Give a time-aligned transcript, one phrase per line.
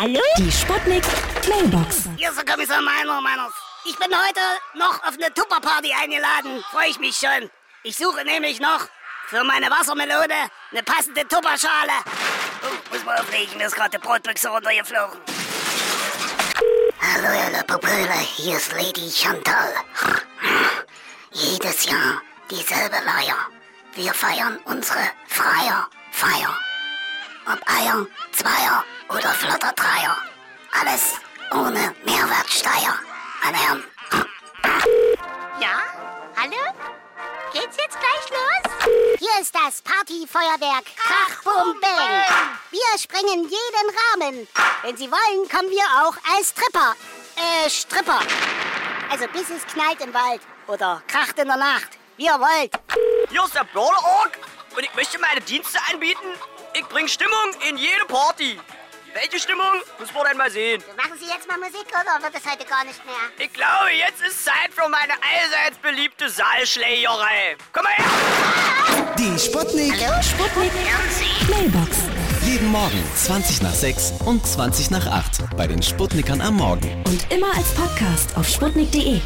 [0.00, 0.18] Hallo?
[0.38, 1.04] Die Sputnik
[1.46, 2.08] Mailbox.
[2.16, 3.52] Hier ist der Kommissar Meiner, Meiners.
[3.84, 4.40] Ich bin heute
[4.72, 6.64] noch auf eine Tupperparty eingeladen.
[6.70, 7.50] Freue ich mich schon.
[7.82, 8.88] Ich suche nämlich noch
[9.26, 11.92] für meine Wassermelone eine passende Tupperschale.
[12.62, 15.20] Oh, muss mal auflegen, mir ist gerade die Brotbüchse runtergeflogen.
[17.02, 19.74] Hallo, hallo, Popöle, hier ist Lady Chantal.
[21.32, 23.36] Jedes Jahr dieselbe Leier.
[23.96, 26.58] Wir feiern unsere Freierfeier.
[27.46, 30.16] Ob Eier, Zweier oder flotter Dreier.
[30.72, 31.14] Alles
[31.52, 32.94] ohne Mehrwertsteuer,
[33.42, 33.84] meine Herren.
[35.60, 35.82] Ja?
[36.36, 36.56] Hallo?
[37.52, 39.18] Geht's jetzt gleich los?
[39.18, 42.24] Hier ist das Partyfeuerwerk Krach, Bum, Bang.
[42.70, 44.48] Wir sprengen jeden Rahmen.
[44.82, 46.94] Wenn Sie wollen, kommen wir auch als Tripper.
[47.36, 48.20] Äh, Stripper.
[49.10, 51.98] Also bis es knallt im Wald oder kracht in der Nacht.
[52.16, 52.72] Wie ihr wollt.
[53.28, 54.30] Hier ist der Burger
[54.76, 56.26] und ich möchte meine Dienste anbieten.
[56.74, 58.60] Ich bringe Stimmung in jede Party.
[59.14, 59.66] Welche Stimmung?
[59.98, 60.82] Müssen wir dann mal sehen.
[60.96, 63.14] Machen Sie jetzt mal Musik oder wird es heute gar nicht mehr?
[63.38, 67.56] Ich glaube, jetzt ist Zeit für meine allseits beliebte Saalschlägerei.
[67.72, 69.14] Komm mal her!
[69.18, 69.94] Die Sputnik.
[70.22, 70.72] Sputnik
[71.50, 71.96] Mailbox.
[72.44, 77.02] Jeden Morgen 20 nach 6 und 20 nach 8 bei den Sputnikern am Morgen.
[77.06, 79.20] Und immer als Podcast auf sputnik.de.